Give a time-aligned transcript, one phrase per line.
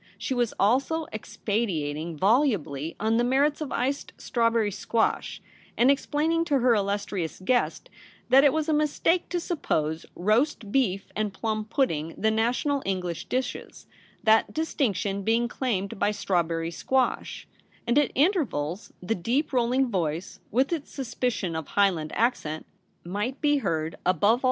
[0.17, 5.43] She was also expatiating volubly on the merits of iced strawberry squash,
[5.77, 7.87] and explaining to her illustrious guest
[8.29, 13.25] that it was a mistake to suppose roast beef and plum pudding the national English
[13.25, 13.85] dishes,
[14.23, 17.47] that distinction being claimed by strawberry squash;
[17.85, 22.65] and at intervals the deep rolling voice, with its suspicion of Highland accent,
[23.05, 24.39] might be heard above all MARY'S RECEPTION.